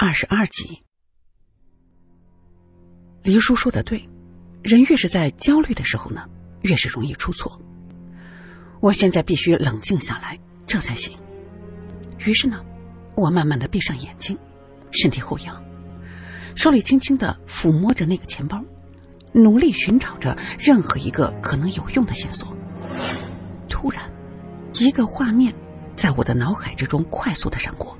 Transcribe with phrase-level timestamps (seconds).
[0.00, 0.80] 二十二集。
[3.24, 4.08] 黎叔说的对，
[4.62, 6.24] 人越是在焦虑的时候呢，
[6.62, 7.60] 越是容易出错。
[8.78, 10.38] 我现在必须冷静下来，
[10.68, 11.18] 这才行。
[12.24, 12.64] 于是呢，
[13.16, 14.38] 我慢慢的闭上眼睛，
[14.92, 15.60] 身体后仰，
[16.54, 18.64] 手里轻轻的抚摸着那个钱包，
[19.32, 22.56] 努力寻找着任何一个可能有用的线索。
[23.68, 24.08] 突然，
[24.74, 25.52] 一个画面
[25.96, 27.98] 在我的脑海之中快速的闪过。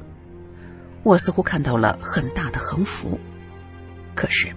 [1.03, 3.19] 我似乎看到了很大的横幅，
[4.15, 4.49] 可是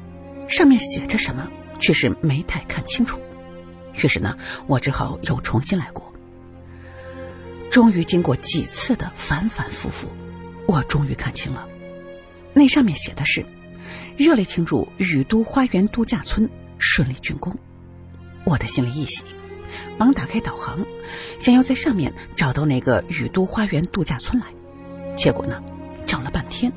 [0.48, 1.50] 上面写着什么
[1.80, 3.20] 却是没太看清楚。
[3.94, 4.36] 于是呢，
[4.68, 6.12] 我只好又重新来过。
[7.70, 10.08] 终于经过几次的反反复复，
[10.66, 11.68] 我终于看清了，
[12.54, 13.46] 那上面写的是
[14.18, 16.50] “热烈庆祝雨都花园度假村
[16.80, 17.56] 顺利竣工”。
[18.44, 19.24] 我的心里一喜，
[19.98, 20.86] 忙打开导航，
[21.40, 24.48] 想要在上面找到那个雨都花园度假村来。
[25.16, 25.62] 结果呢？
[26.12, 26.70] 找了半天，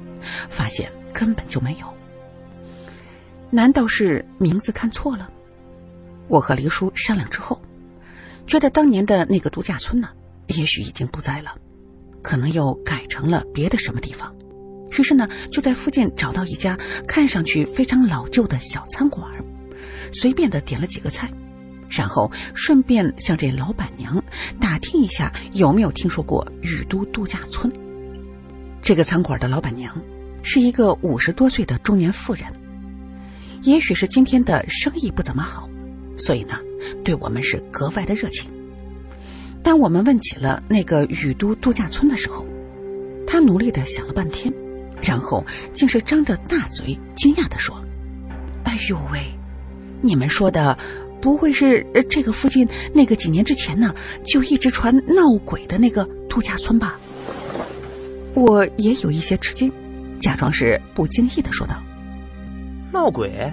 [0.48, 1.92] 发现根本就没有。
[3.50, 5.28] 难道是名字看错了？
[6.28, 7.60] 我和黎叔商量之后，
[8.46, 10.10] 觉得当年的那个度假村呢，
[10.46, 11.52] 也许已经不在了，
[12.22, 14.32] 可能又改成了别的什么地方。
[14.96, 19.28] 于是呢，就在附近找到一家看上去非常老旧的小餐馆，
[20.12, 21.28] 随便的点了几个菜，
[21.90, 24.22] 然后顺便向这老板娘
[24.60, 27.68] 打听一下有没有听说过雨都度假村。
[28.84, 29.98] 这个餐馆的老板娘
[30.42, 32.44] 是一个五十多岁的中年妇人，
[33.62, 35.70] 也许是今天的生意不怎么好，
[36.18, 36.58] 所以呢，
[37.02, 38.50] 对我们是格外的热情。
[39.62, 42.44] 当我们问起了那个雨都度假村的时候，
[43.26, 44.52] 她努力的想了半天，
[45.00, 47.82] 然后竟是张着大嘴，惊讶的说
[48.64, 49.24] ：“哎呦喂，
[50.02, 50.76] 你们说的
[51.22, 53.94] 不会是这个附近那个几年之前呢
[54.26, 57.00] 就一直传闹鬼的那个度假村吧？”
[58.34, 59.72] 我也有一些吃惊，
[60.18, 61.80] 假装是不经意的说道
[62.92, 63.52] ：“闹鬼，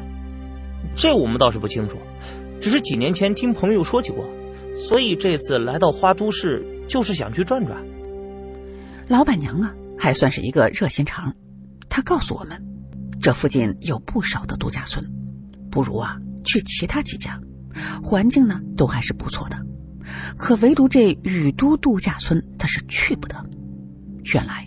[0.95, 1.99] 这我们倒是不清楚，
[2.59, 4.27] 只是几年前听朋友说起过，
[4.75, 7.77] 所以这次来到花都市就是想去转转。”
[9.07, 11.35] 老板娘啊，还算是一个热心肠，
[11.87, 12.59] 她告诉我们，
[13.21, 15.05] 这附近有不少的度假村，
[15.69, 17.39] 不如啊去其他几家，
[18.03, 19.57] 环境呢都还是不错的，
[20.37, 23.45] 可唯独这雨都度假村，她是去不得。
[24.33, 24.65] 原来。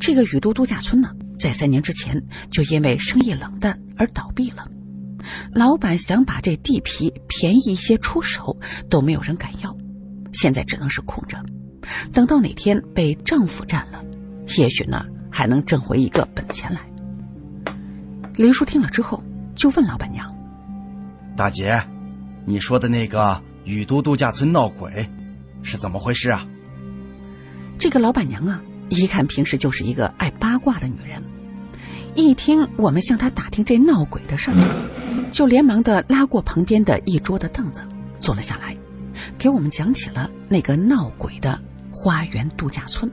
[0.00, 4.66] 这个雨都度假村呢，在三年之前就因为生意冷淡而倒闭了。
[5.54, 9.76] 老板想把这地皮便宜一些出手，都没有人敢要。
[10.32, 11.36] 现在只能是空着，
[12.12, 14.02] 等到哪天被政府占了，
[14.56, 16.80] 也许呢还能挣回一个本钱来。
[18.36, 19.22] 林叔听了之后，
[19.54, 20.34] 就问老板娘
[21.36, 21.78] ：“大姐，
[22.46, 25.06] 你说的那个雨都度假村闹鬼，
[25.62, 26.46] 是怎么回事啊？”
[27.78, 28.62] 这个老板娘啊。
[28.90, 31.22] 一看平时就是一个爱八卦的女人，
[32.16, 37.82] 一听我们向她打听这闹鬼的事儿，就连忙的拉过旁边的一桌的凳子，
[38.18, 38.76] 坐了下来，
[39.38, 41.60] 给我们讲起了那个闹鬼的
[41.92, 43.08] 花园度假村。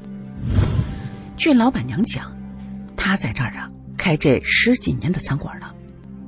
[1.38, 2.36] 据老板娘讲，
[2.96, 5.76] 她在这儿啊开这十几年的餐馆了，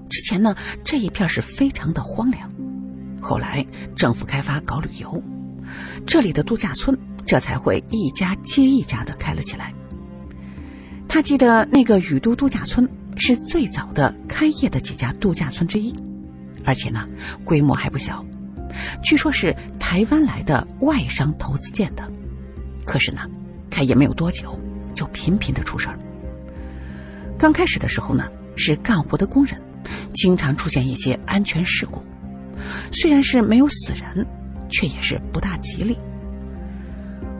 [0.09, 2.51] 之前呢这一片是非常的荒凉，
[3.19, 3.65] 后来
[3.95, 5.23] 政府开发搞旅游，
[6.05, 6.95] 这里的度假村。
[7.29, 9.71] 这才会一家接一家的开了起来。
[11.07, 15.93] 他记得那个雨都度假村是最早的开业的几家度假村之一，
[16.65, 17.07] 而且呢
[17.43, 18.25] 规模还不小，
[19.03, 22.03] 据说是台湾来的外商投资建的。
[22.83, 23.21] 可是呢，
[23.69, 24.59] 开业没有多久
[24.95, 25.99] 就频频的出事儿。
[27.37, 29.61] 刚开始的时候呢，是干活的工人，
[30.15, 32.01] 经常出现一些安全事故，
[32.91, 34.25] 虽然是没有死人，
[34.67, 35.95] 却也是不大吉利。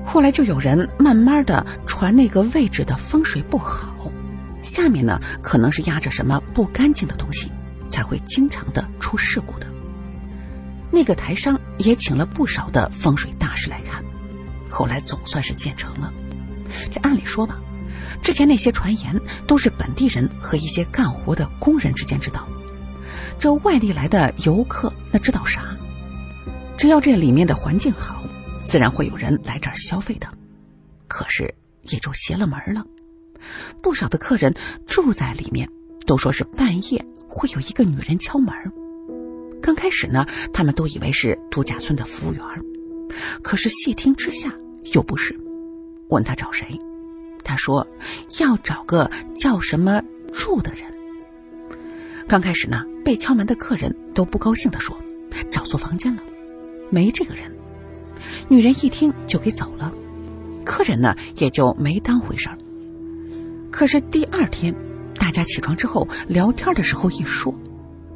[0.06, 4.12] 后来就有人慢慢的传那个位置的风水不好，
[4.64, 7.52] 下面呢可能是压着什么不干净的东西，
[7.90, 9.68] 才会经常的出事故的。
[10.92, 14.04] 那个台商也请了不少的风水大师来看，
[14.70, 16.12] 后来总算是建成了。
[16.92, 17.60] 这按理说吧，
[18.24, 22.48] 之前那些传言都是本地人和一些干活的工人之间知道，
[23.38, 25.78] 这外地来的游客那知道啥？
[26.76, 28.24] 只要这里面的环境好。
[28.70, 30.28] 自然会有人来这儿消费的，
[31.08, 32.86] 可是也就邪了门了。
[33.82, 34.54] 不少的客人
[34.86, 35.68] 住在里面，
[36.06, 38.54] 都说是半夜会有一个女人敲门。
[39.60, 42.44] 刚开始呢，他们都以为是度假村的服务员，
[43.42, 44.54] 可是细听之下
[44.94, 45.36] 又不是。
[46.10, 46.80] 问他找谁，
[47.44, 47.88] 他说
[48.38, 50.84] 要找个叫什么住的人。
[52.28, 54.96] 刚开始呢，被敲门的客人都不高兴的说，
[55.50, 56.22] 找错房间了，
[56.92, 57.52] 没这个人。
[58.52, 59.94] 女人一听就给走了，
[60.66, 62.58] 客人呢也就没当回事儿。
[63.70, 64.76] 可是第二天，
[65.20, 67.54] 大家起床之后聊天的时候一说，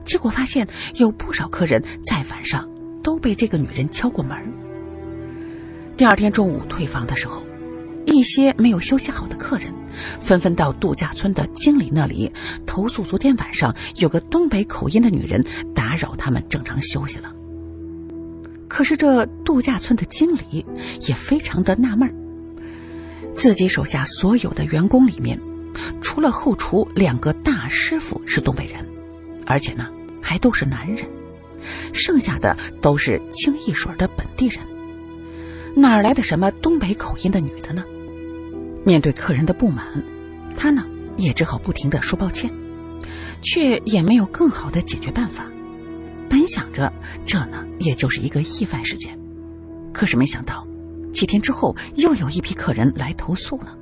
[0.04, 2.68] 结果发现有不少客人在晚上
[3.04, 4.36] 都被这个女人敲过门。
[5.96, 7.44] 第二天中午退房的时候，
[8.08, 9.72] 一些没有休息好的客人
[10.20, 12.32] 纷纷到度假村的经理那里
[12.66, 15.46] 投诉，昨天晚上有个东北口音的女人
[15.76, 17.33] 打扰他们正常休息了。
[18.74, 20.66] 可是这度假村的经理
[21.02, 22.12] 也非常的纳闷
[23.32, 25.40] 自己手下所有的员工里面，
[26.02, 28.84] 除了后厨两个大师傅是东北人，
[29.46, 29.90] 而且呢
[30.24, 31.06] 还都是男人，
[31.94, 34.60] 剩下的都是清一水的本地人，
[35.76, 37.86] 哪来的什么东北口音的女的呢？
[38.84, 39.86] 面对客人的不满，
[40.58, 40.84] 他呢
[41.16, 42.50] 也只好不停的说抱歉，
[43.44, 45.46] 却也没有更好的解决办法。
[46.34, 46.92] 本想着
[47.28, 49.20] 这呢也就是一个意外事件，
[49.94, 50.68] 可是没想到。
[51.12, 53.78] 几天之后，又有一批客人来投诉了，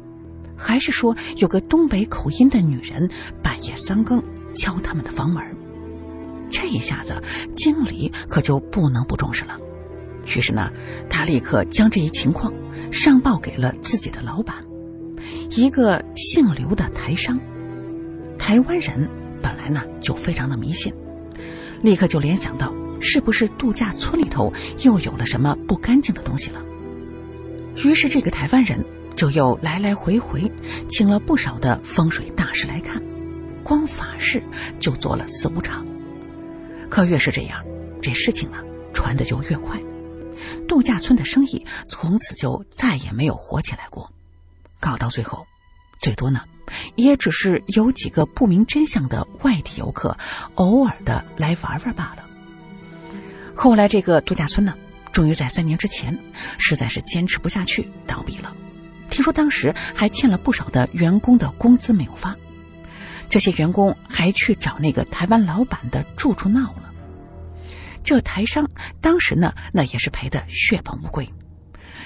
[0.57, 3.09] 还是说有个东北口音的女人
[3.41, 4.21] 半夜三更
[4.53, 5.41] 敲他们的房门。
[6.49, 7.23] 这一下子，
[7.55, 9.57] 经理可就不能不重视了。
[10.35, 10.69] 于是呢，
[11.09, 12.51] 他立刻将这一情况
[12.91, 14.57] 上报给了自己的老板，
[15.51, 17.39] 一个姓刘的台商。
[18.37, 19.09] 台湾人
[19.41, 20.93] 本来呢就非常的迷信，
[21.81, 26.63] 立刻就联想到是不是度假村里头又有了什么不干净的东西了。
[27.83, 28.85] 于是，这个台湾人
[29.15, 30.51] 就又来来回回
[30.89, 33.01] 请了不少的风水大师来看，
[33.63, 34.43] 光法事
[34.79, 35.85] 就做了四五场。
[36.89, 37.63] 可越是这样，
[38.01, 38.57] 这事情呢
[38.93, 39.81] 传的就越快，
[40.67, 44.11] 度假村的生意从此就再也没有火起来过。
[44.79, 45.45] 搞到最后，
[46.01, 46.41] 最多呢
[46.95, 50.17] 也只是有几个不明真相的外地游客
[50.55, 52.25] 偶尔的来玩玩罢了。
[53.55, 54.73] 后来，这个度假村呢。
[55.11, 56.17] 终于在三年之前，
[56.57, 58.55] 实在是坚持不下去，倒闭了。
[59.09, 62.33] 听说当时还欠了不少的员工的工资没有发，
[63.29, 66.93] 这些员工还去找那个台湾老板的住处闹了。
[68.05, 68.65] 这台商
[69.01, 71.27] 当时呢，那也是赔得血本无归，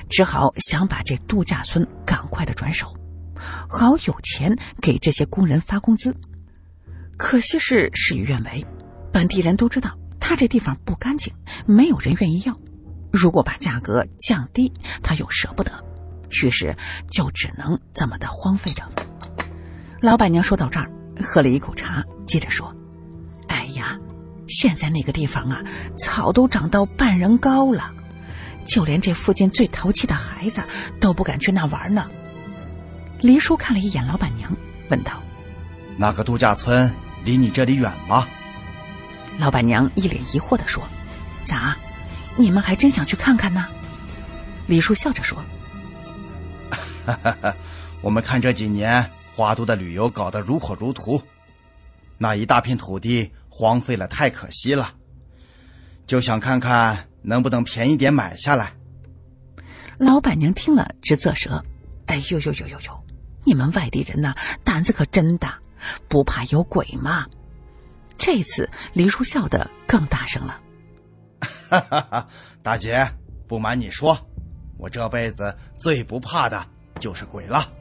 [0.10, 2.92] 只好想把这度假村赶快的转手，
[3.70, 6.16] 好有钱给这些工人发工资。
[7.18, 8.66] 可惜是事与愿违，
[9.12, 11.34] 本地人都知道他这地方不干净，
[11.66, 12.60] 没有人愿意要。
[13.12, 15.72] 如果把价格降低，他又舍不得，
[16.44, 16.76] 于是
[17.10, 18.84] 就只能这么的荒废着。
[20.02, 20.92] 老板娘说到这儿，
[21.24, 22.76] 喝了一口茶，接着说
[23.48, 23.98] ：“哎呀，
[24.50, 25.64] 现在那个地方啊，
[25.98, 27.94] 草都长到半人高了，
[28.68, 30.62] 就连这附近最淘气的孩子
[31.00, 32.10] 都不敢去那玩呢。”
[33.22, 34.52] 黎叔看了一眼老板娘，
[34.90, 35.22] 问道
[35.98, 38.28] ：“那个度假村离你这里远吗？”
[39.40, 40.84] 老板娘一脸疑惑的说
[41.46, 41.76] ：“咋？”
[42.38, 43.66] 你们还真想去看看呢？
[44.68, 45.42] 李叔笑着说
[48.02, 51.22] ：“我们看这几年花都的旅游搞得如火如荼，
[52.18, 54.92] 那一大片土地荒废了，太可惜了，
[56.06, 58.74] 就想看看能不能便宜点买下来。”
[59.98, 61.64] 老板娘听了直啧舌
[62.08, 63.05] ：“哎呦呦呦呦呦！
[63.46, 65.60] 你们外地人呐，胆子可真大，
[66.08, 67.28] 不怕有鬼吗？”
[68.18, 70.62] 这次黎叔笑得更大声了。
[71.70, 72.28] 哈哈哈，
[72.64, 73.12] 大姐，
[73.48, 74.18] 不瞒你说，
[74.78, 76.66] 我这辈子最不怕的
[77.00, 77.72] 就是鬼了。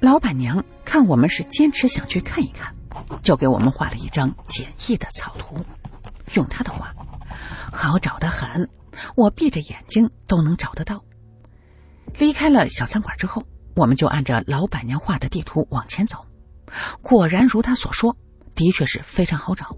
[0.00, 2.74] 老板娘看我们是坚持想去看一看，
[3.22, 5.64] 就给我们画了一张简易的草图。
[6.34, 6.94] 用她的话，
[7.72, 8.70] 好找的很，
[9.16, 11.04] 我闭着眼睛都能找得到。
[12.18, 16.26] 离开了小餐馆之后，我们就按照老板娘画的地图往前走。
[17.02, 18.16] 果然如她所说，
[18.54, 19.76] 的确是非常好找。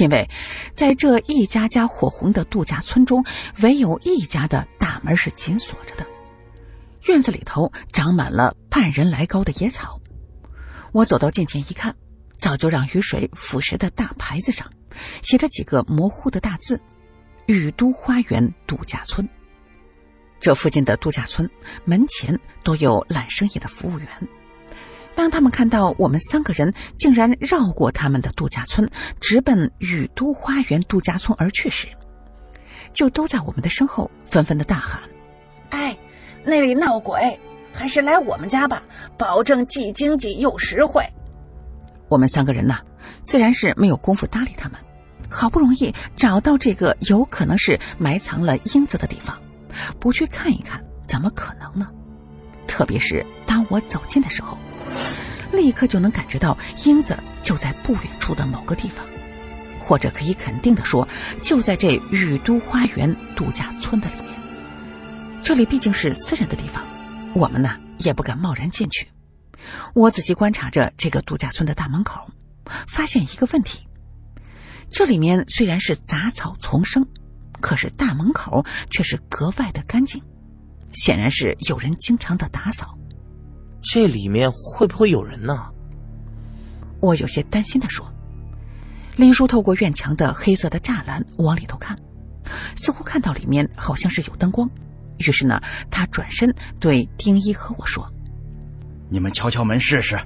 [0.00, 0.30] 因为，
[0.76, 3.24] 在这一家家火红的度假村中，
[3.62, 6.06] 唯有一家的大门是紧锁着的。
[7.06, 10.00] 院子里头长满了半人来高的野草。
[10.92, 11.96] 我走到近前一看，
[12.36, 14.70] 早就让雨水腐蚀的大牌子上，
[15.22, 16.80] 写着几个模糊的大字
[17.46, 19.28] ：“雨都花园度假村。”
[20.40, 21.48] 这附近的度假村
[21.84, 24.08] 门前都有揽生意的服务员。
[25.14, 28.88] 当他们看到我们三个人竟然绕过他们的度假村，
[29.20, 31.88] 直奔雨都花园度假村而去时，
[32.94, 35.02] 就都在我们的身后纷纷的大喊
[35.70, 35.98] ：“哎，
[36.42, 37.38] 那里闹鬼，
[37.74, 38.82] 还是来我们家吧，
[39.18, 41.04] 保证既经济又实惠。”
[42.08, 42.80] 我们三个人呐，
[43.24, 44.78] 自然是没有功夫搭理他们。
[45.28, 49.38] 好不容易找到这个有可能是埋藏了英子的地方，
[49.98, 51.88] 不去看一看，怎么可能呢？
[52.66, 54.56] 特别是当我走近的时候。
[55.52, 59.04] 立刻就能感觉到英子就在不远处的某个地方，
[59.80, 61.06] 或者可以肯定的说，
[61.42, 64.26] 就在这雨都花园度假村的里面。
[65.42, 66.84] 这里毕竟是私人的地方，
[67.34, 69.08] 我们呢也不敢贸然进去，
[69.92, 72.30] 我仔细观察着这个度假村的大门口，
[72.86, 73.88] 发现一个问题：
[74.88, 77.04] 这里面虽然是杂草丛生，
[77.60, 80.22] 可是大门口却是格外的干净，
[80.92, 82.96] 显然是有人经常的打扫。
[83.82, 85.70] 这里面会不会有人呢？
[87.00, 88.06] 我有些担心的说。
[89.16, 91.98] 林叔透过院墙的黑色的栅栏往里头看，
[92.76, 94.68] 似乎看到里面好像是有灯光。
[95.18, 98.06] 于是呢，他转身对丁一和我说
[99.10, 100.18] ：“你们敲敲门试试。”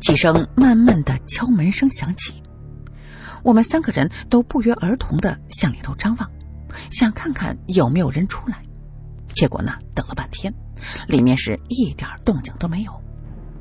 [0.00, 2.40] 几声慢慢的敲门声响起，
[3.48, 6.30] 我们三个人都不约而同的向里头张望，
[6.90, 8.62] 想看看有没有人出来。
[9.32, 10.52] 结果呢，等了半天，
[11.06, 12.92] 里面是一点动静都没有。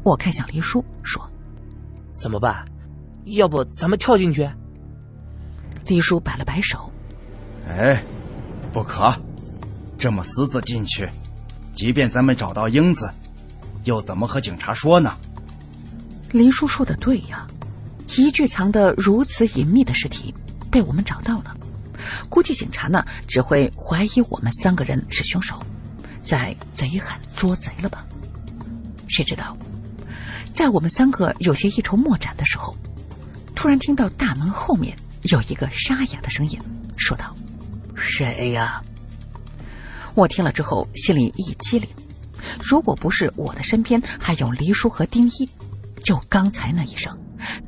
[0.04, 1.26] 我看向黎叔说
[2.12, 2.66] ：“怎么办？
[3.24, 4.50] 要不咱们跳进去？”
[5.88, 6.92] 黎叔摆了摆手
[7.70, 8.04] ：“哎，
[8.74, 9.16] 不可。”
[9.98, 11.10] 这么私自进去，
[11.74, 13.10] 即便咱们找到英子，
[13.86, 15.14] 又怎么和警察说呢？
[16.34, 17.48] 黎叔说的对呀，
[18.16, 20.34] 一具藏得如此隐秘的尸体
[20.72, 21.56] 被我们找到了，
[22.30, 25.62] 估计警察呢只会怀疑我们三个人是凶手，
[26.24, 28.06] 在贼喊捉贼了吧？
[29.08, 29.58] 谁知道，
[30.54, 32.76] 在我们三个有些一筹莫展的时候，
[33.56, 36.60] 突然听到大门后面有一个沙哑的声音
[36.98, 37.36] 说道
[37.96, 38.82] ：“谁呀？”
[40.16, 41.90] 我听了之后，心里一激灵。
[42.60, 45.50] 如果不是我的身边还有黎叔和丁一，
[46.04, 47.16] 就刚才那一声，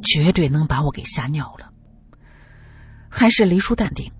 [0.03, 1.71] 绝对能把我给吓尿了。
[3.09, 4.11] 还是黎叔淡定，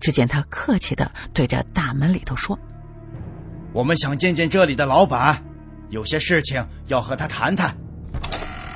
[0.00, 2.58] 只见他客气的对着大门里头说
[3.72, 5.42] ：“我们想见见这里的老板，
[5.90, 7.76] 有些事情要和他谈谈。”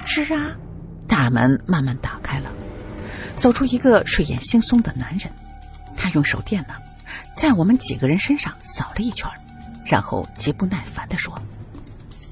[0.04, 0.52] 是啊，
[1.08, 2.50] 大门慢慢打开了，
[3.36, 5.32] 走出一个睡眼惺忪的男人，
[5.96, 6.74] 他用手电呢。
[7.34, 9.30] 在我们几个人身上扫了一圈，
[9.86, 11.34] 然后极不耐烦的说：“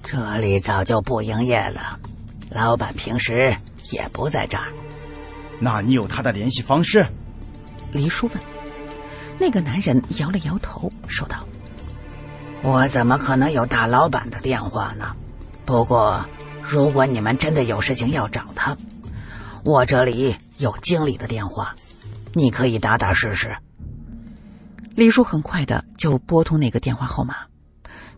[0.04, 1.98] 这里早就不营业了，
[2.50, 3.56] 老板平时
[3.90, 4.68] 也不在这儿。
[5.58, 7.06] 那你有他的联系方式？”
[7.92, 8.36] 黎叔问。
[9.38, 11.46] 那个男人摇了摇头，说道
[12.62, 15.16] ：“我怎么可能有大老板的电话呢？
[15.64, 16.26] 不过，
[16.62, 18.76] 如果你们真的有事情要找他，
[19.64, 21.74] 我这里有经理的电话，
[22.34, 23.56] 你可以打打试试。”
[24.94, 27.36] 李叔很快的就拨通那个电话号码，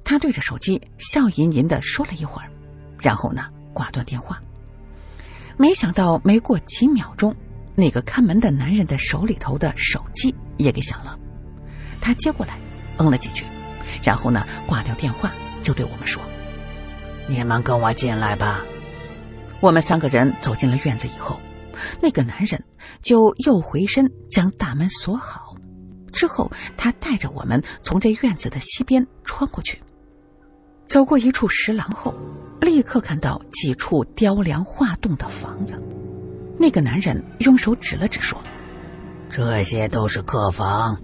[0.03, 2.51] 他对着手机笑吟吟的说了一会儿，
[2.99, 4.43] 然后呢挂断电话。
[5.57, 7.35] 没想到没过几秒钟，
[7.75, 11.19] 那个看门的男人的手里头的手机也给响了，
[12.01, 12.59] 他接过来，
[12.99, 13.45] 嗯了几句，
[14.03, 15.33] 然后呢挂掉电话，
[15.63, 16.23] 就对我们说
[17.29, 18.63] ：“你们跟我进来吧。”
[19.61, 21.39] 我们三个人走进了院子以后，
[22.01, 22.63] 那个男人
[23.01, 25.55] 就又回身将大门锁好。
[26.13, 29.81] 之后，他带着我们从这院子的西边穿过去，
[30.85, 32.13] 走过一处石廊后，
[32.73, 35.79] 立刻看到几处雕梁画栋的房子。
[36.59, 38.41] 那个男人用手指了指，说
[39.29, 40.99] ：“这些都是客房，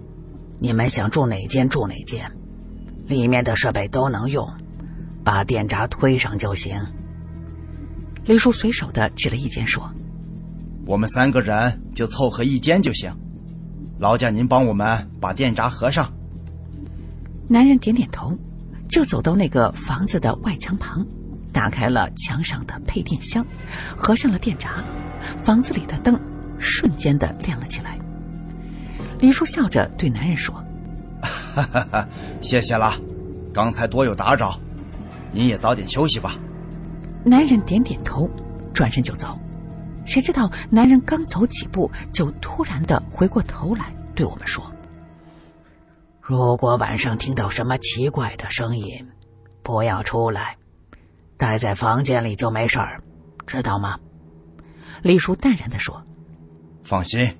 [0.57, 2.25] 你们想住哪间住哪间，
[3.05, 4.51] 里面的设备都能用，
[5.23, 6.75] 把电闸推上就行。”
[8.25, 9.87] 李叔随手的指了一间，说
[10.87, 13.15] ：“我们三个人就凑合一间就行。”
[13.99, 16.11] 劳驾您帮我们把电闸合上。
[17.47, 18.35] 男人点点头，
[18.89, 21.05] 就走到那个房子的外墙旁，
[21.59, 23.45] 打开了墙上的配电箱，
[23.97, 24.81] 合上了电闸，
[25.43, 26.17] 房子里的灯
[26.57, 27.99] 瞬间的亮了起来。
[29.19, 30.55] 李叔笑着对男人说
[31.21, 32.07] ：“哈哈哈，
[32.39, 32.97] 谢谢了，
[33.53, 34.57] 刚才多有打扰，
[35.33, 36.39] 您也早点休息吧。”
[37.25, 38.29] 男人点点头，
[38.73, 39.37] 转身就走。
[40.05, 44.63] 谁知道，男人刚走几步，就突然的回过头来对我们说
[46.23, 49.05] ：“如果晚上听到什么奇怪的声音，
[49.61, 50.55] 不要出来，
[51.39, 53.01] 待在房间里就没事儿，
[53.47, 53.97] 知道吗？”
[55.01, 56.05] 李叔淡然的说
[56.83, 57.35] ：“放心，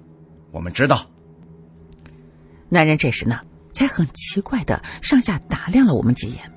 [0.51, 1.05] 我们知道。”
[2.69, 3.41] 男人这时呢，
[3.73, 6.51] 才很奇怪的上下打量了我们几眼，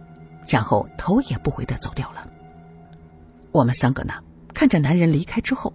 [0.48, 2.26] 然后头也不回的走掉了。
[3.50, 4.14] 我们三个呢，
[4.54, 5.74] 看着男人离开之后。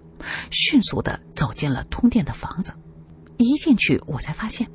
[0.50, 2.74] 迅速的走进了通电的房子，
[3.38, 4.68] 一进去我才发现，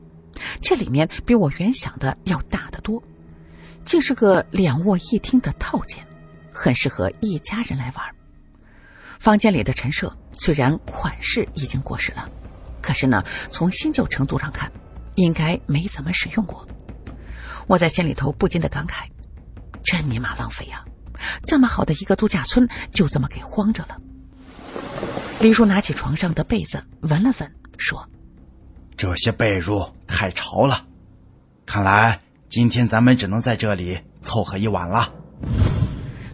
[0.60, 3.02] 这里面比我原想的要大得多，
[3.84, 6.06] 竟是个两卧一厅的套间，
[6.52, 8.14] 很适合一家人来玩。
[9.18, 12.28] 房间里的陈设虽然款式已经过时了，
[12.80, 14.70] 可是呢，从新旧程度上看，
[15.14, 16.66] 应该没怎么使用过。
[17.68, 19.06] 我在心里头不禁的感慨：
[19.84, 20.84] 真尼玛浪费呀！
[21.44, 23.96] 这么好的一个度假村，就这么给荒着了。
[25.40, 28.08] 李叔拿起床上的被子闻了闻，说
[28.98, 30.84] ：“这些被褥太潮了，
[31.64, 35.12] 看来今天咱们只能在这里凑合一晚了。”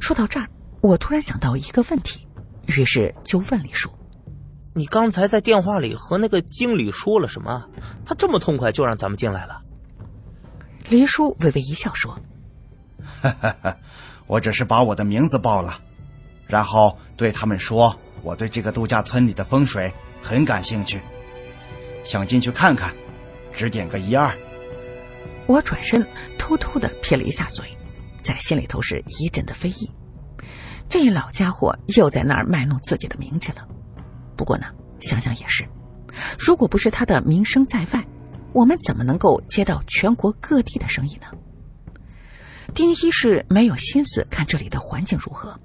[0.08, 0.48] 说到这儿，
[0.80, 2.26] 我突然想到一个问题，
[2.66, 3.90] 于是就问李叔
[4.72, 7.68] ：“你刚才在电话里和那个经理说了什么？
[8.06, 9.60] 他这么痛快就让咱们进来了？”
[10.88, 12.18] 黎叔微微一笑说
[13.20, 13.76] ：“哈哈哈，
[14.26, 15.78] 我只是把我的名字报了，
[16.46, 21.02] 然后对他们说我对这个度假村里的风水很感兴趣，
[22.02, 22.94] 想进去看看，
[23.52, 24.34] 指点个一二。”
[25.46, 26.02] 我转身
[26.38, 27.66] 偷偷的撇了一下嘴，
[28.22, 29.90] 在心里头是一阵的非议。
[30.88, 33.68] 这老家伙又在那儿卖弄自己的名气了。
[34.36, 34.66] 不过呢，
[35.00, 35.68] 想想也是，
[36.38, 38.06] 如果不是他的名声在外，
[38.52, 41.26] 我们怎么能够接到全国各地的生意呢？
[42.74, 45.58] 丁一是没有心思看这里的环境如何，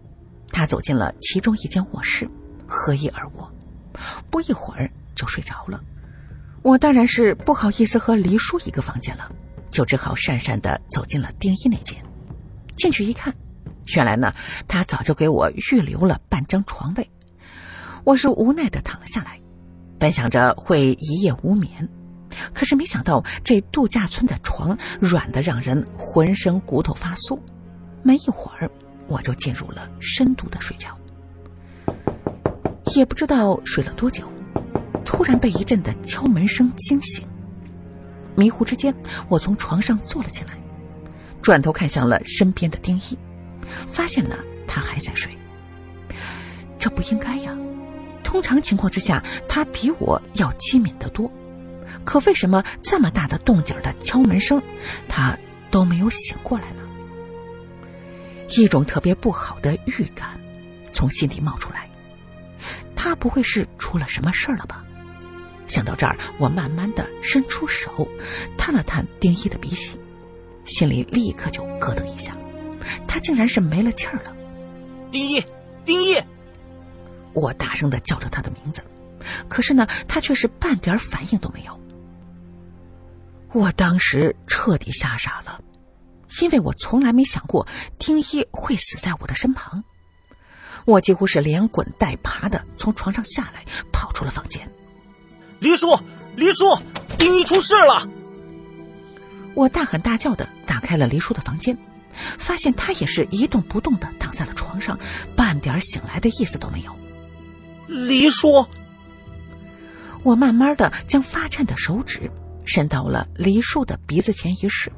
[0.49, 2.29] 他走进了其中一间卧室，
[2.67, 3.53] 合衣而卧，
[4.29, 5.81] 不一会儿就睡着了。
[6.61, 9.31] 我当然是不好意思和黎叔一个房间了，
[9.71, 12.03] 就只好讪讪的走进了丁一那间。
[12.75, 13.33] 进去一看。
[13.95, 14.33] 原来呢，
[14.67, 17.11] 他早就给我预留了半张床位，
[18.03, 19.39] 我是无奈的躺了下来，
[19.99, 21.89] 本想着会一夜无眠，
[22.53, 27.39] 可是没想到这度假村的床软的让人浑身骨头发酥，
[28.01, 28.71] 没一会儿
[29.07, 30.97] 我就进入了深度的睡觉，
[32.95, 34.31] 也不知道睡了多久，
[35.05, 37.27] 突然被一阵的敲门声惊醒，
[38.35, 38.95] 迷糊之间，
[39.27, 40.57] 我从床上坐了起来，
[41.41, 43.17] 转头看向了身边的丁一。
[43.87, 44.37] 发现呢，
[44.67, 45.31] 他还在睡。
[46.79, 47.57] 这不应该呀，
[48.23, 51.31] 通常情况之下，他比我要机敏得多。
[52.03, 54.61] 可为什么这么大的动静的敲门声，
[55.07, 55.37] 他
[55.71, 56.81] 都没有醒过来呢？
[58.57, 60.39] 一种特别不好的预感
[60.91, 61.89] 从心底冒出来，
[62.95, 64.83] 他不会是出了什么事儿了吧？
[65.65, 68.05] 想到这儿，我慢慢的伸出手，
[68.57, 69.97] 探了探丁一的鼻息，
[70.65, 72.35] 心里立刻就咯噔一下。
[73.07, 74.35] 他竟然是没了气儿了，
[75.11, 75.43] 丁一，
[75.85, 76.17] 丁一！
[77.33, 78.81] 我大声的叫着他的名字，
[79.47, 81.79] 可是呢，他却是半点反应都没有。
[83.51, 85.61] 我当时彻底吓傻了，
[86.41, 87.67] 因为我从来没想过
[87.99, 89.83] 丁一会死在我的身旁。
[90.85, 94.69] 我几乎是连滚带爬的从床上下来，跑出了房间。
[95.59, 95.97] 黎叔，
[96.35, 96.77] 黎叔，
[97.17, 98.07] 丁一出事了！
[99.55, 101.77] 我大喊大叫的打开了黎叔的房间。
[102.39, 104.99] 发现他也是一动不动的躺在了床上，
[105.35, 106.95] 半点醒来的意思都没有。
[107.87, 108.65] 黎叔，
[110.23, 112.31] 我慢慢的将发颤的手指
[112.65, 114.91] 伸到了黎叔的鼻子前一试，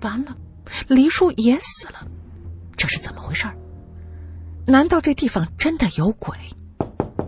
[0.00, 0.36] 完了，
[0.88, 2.06] 黎叔也死了，
[2.76, 3.46] 这是怎么回事？
[4.66, 6.36] 难道这地方真的有鬼？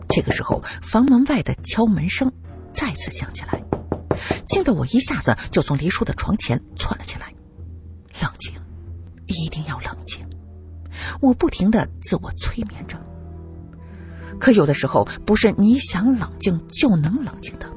[0.08, 2.32] 这个时候，房门外的敲门声
[2.72, 3.62] 再次响起来，
[4.46, 7.32] 惊得我一下子就从黎叔的床前窜了起来，
[9.32, 10.24] 一定要冷静，
[11.20, 13.00] 我不停的自我催眠着。
[14.38, 17.70] 可有的时候不是你想冷静就能冷静的。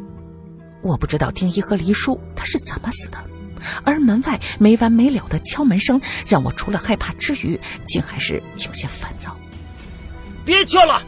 [0.81, 3.17] 我不知道丁一和黎叔他是怎么死的，
[3.83, 9.35] 而门外没完没了的敲门声让我除了害怕之余，竟还是有些烦躁。
[10.43, 11.01] 别敲了！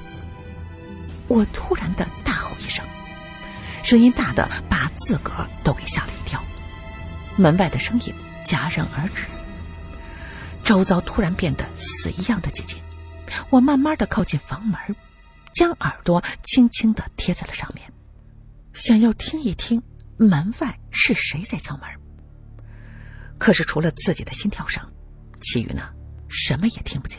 [1.27, 2.83] 我突然的大吼一声，
[3.83, 6.43] 声音大的把自个儿都给吓了一跳。
[7.35, 8.13] 门外的声音
[8.45, 9.25] 戛然而止。
[10.67, 12.77] 周遭突然变得死一样的寂静，
[13.49, 14.77] 我慢慢的靠近房门，
[15.53, 17.89] 将耳朵轻轻的贴在了上面，
[18.73, 19.81] 想要听一听
[20.17, 21.87] 门外是谁在敲门。
[23.37, 24.83] 可是除了自己的心跳声，
[25.39, 25.83] 其余呢，
[26.27, 27.17] 什么也听不见。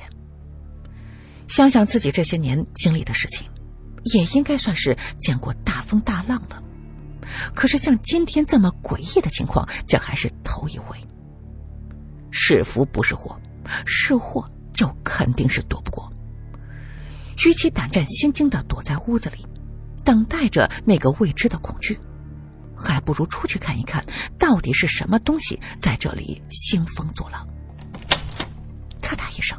[1.49, 3.49] 想想自己这些年经历的事情，
[4.13, 6.63] 也应该算是见过大风大浪了，
[7.55, 11.01] 可是像今天这么诡异的情况，这还是头一回。
[12.31, 13.39] 是福不是祸，
[13.87, 16.13] 是祸就肯定是躲不过。
[17.47, 19.47] 与其胆战心惊的躲在屋子里，
[20.05, 21.99] 等待着那个未知的恐惧，
[22.77, 24.05] 还不如出去看一看，
[24.39, 27.47] 到底是什么东西在这里兴风作浪。
[29.01, 29.57] 咔嗒一声，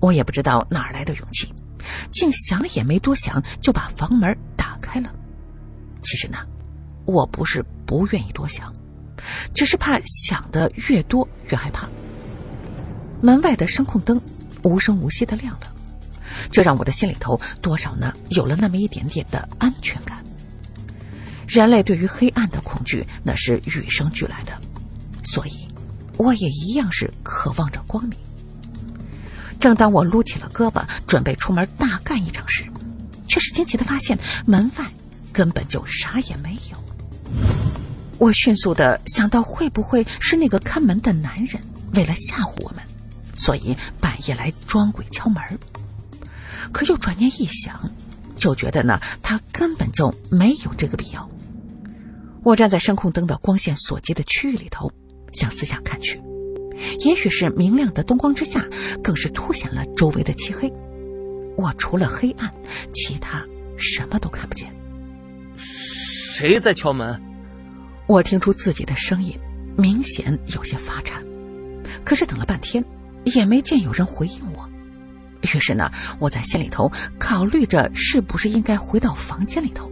[0.00, 1.52] 我也不知道哪来的勇气，
[2.12, 5.12] 竟想也没多想就把房门打开了。
[6.02, 6.38] 其实呢，
[7.04, 8.72] 我不是不愿意多想。
[9.54, 11.88] 只是怕想的越多越害怕。
[13.20, 14.20] 门外的声控灯
[14.62, 15.72] 无声无息的亮了，
[16.50, 20.24] 这让我的心里头多少呢有了那么一点点的安全感。
[21.46, 24.52] 人类对于黑暗的恐惧那是与生俱来的，
[25.22, 25.68] 所以
[26.16, 28.18] 我也一样是渴望着光明。
[29.60, 32.64] 正当我撸起了胳膊准备出门大干一场时，
[33.28, 34.84] 却是惊奇的发现门外
[35.32, 36.76] 根本就啥也没有。
[38.22, 41.60] 我迅速的想到，会不会是那个看门的男人
[41.94, 42.80] 为了吓唬我们，
[43.36, 45.42] 所以半夜来装鬼敲门。
[46.70, 47.90] 可又转念一想，
[48.36, 51.28] 就觉得呢，他根本就没有这个必要。
[52.44, 54.92] 我站在声控灯的光线所及的区域里头，
[55.32, 56.22] 向四下看去，
[57.00, 58.64] 也许是明亮的灯光之下，
[59.02, 60.72] 更是凸显了周围的漆黑。
[61.56, 62.54] 我除了黑暗，
[62.94, 63.44] 其他
[63.76, 64.72] 什么都看不见。
[65.56, 67.20] 谁在敲门？
[68.06, 69.38] 我听出自己的声音
[69.76, 71.22] 明显有些发颤，
[72.04, 72.84] 可是等了半天，
[73.24, 74.68] 也没见有人回应我。
[75.42, 79.90] 于是呢，我在心里头考虑着，是不是应该回到房间里头，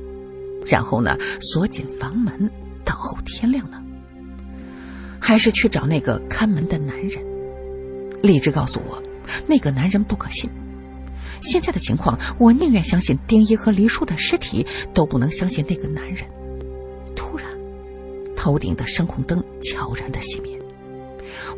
[0.66, 2.50] 然后呢锁紧房门，
[2.84, 3.82] 等候天亮呢？
[5.18, 7.22] 还是去找那个看门的男人？
[8.22, 9.02] 理智告诉我，
[9.46, 10.48] 那个男人不可信。
[11.42, 16.26] 现在的情况，我宁愿相信丁一和黎叔的尸体，都不能相信那个男人。
[17.16, 17.49] 突然，
[18.40, 20.58] 头顶的声控灯悄然的熄灭。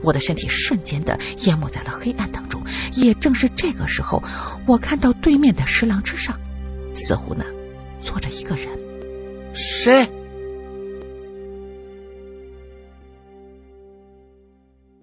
[0.02, 2.60] 我的身体瞬间的淹没在了黑暗当中。
[2.94, 4.20] 也正是这个时候，
[4.66, 6.36] 我看到对面的石廊之上，
[6.92, 7.44] 似乎呢
[8.00, 8.66] 坐着一个人。
[9.54, 10.08] 谁？